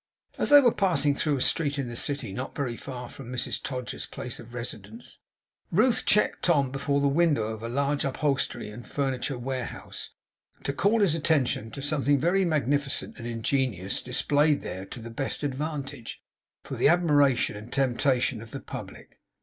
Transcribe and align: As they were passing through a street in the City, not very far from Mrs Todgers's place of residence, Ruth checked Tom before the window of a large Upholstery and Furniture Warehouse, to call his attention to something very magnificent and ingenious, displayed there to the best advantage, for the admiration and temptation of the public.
As 0.39 0.49
they 0.49 0.59
were 0.61 0.71
passing 0.73 1.13
through 1.13 1.37
a 1.37 1.41
street 1.41 1.77
in 1.77 1.87
the 1.87 1.95
City, 1.95 2.33
not 2.33 2.55
very 2.55 2.75
far 2.75 3.07
from 3.07 3.31
Mrs 3.31 3.61
Todgers's 3.61 4.07
place 4.07 4.39
of 4.39 4.51
residence, 4.55 5.19
Ruth 5.71 6.07
checked 6.07 6.41
Tom 6.45 6.71
before 6.71 6.99
the 6.99 7.07
window 7.07 7.43
of 7.43 7.61
a 7.61 7.69
large 7.69 8.03
Upholstery 8.03 8.71
and 8.71 8.83
Furniture 8.83 9.37
Warehouse, 9.37 10.09
to 10.63 10.73
call 10.73 11.01
his 11.01 11.13
attention 11.13 11.69
to 11.69 11.83
something 11.83 12.19
very 12.19 12.43
magnificent 12.45 13.19
and 13.19 13.27
ingenious, 13.27 14.01
displayed 14.01 14.61
there 14.61 14.87
to 14.87 14.99
the 14.99 15.11
best 15.11 15.43
advantage, 15.43 16.19
for 16.63 16.77
the 16.77 16.87
admiration 16.87 17.55
and 17.55 17.71
temptation 17.71 18.41
of 18.41 18.49
the 18.49 18.59
public. 18.59 19.19